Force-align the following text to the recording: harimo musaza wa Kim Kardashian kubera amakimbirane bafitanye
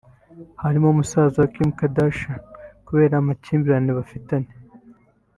harimo 0.63 0.87
musaza 0.97 1.37
wa 1.41 1.49
Kim 1.53 1.69
Kardashian 1.77 2.41
kubera 2.87 3.13
amakimbirane 3.17 3.91
bafitanye 3.97 4.51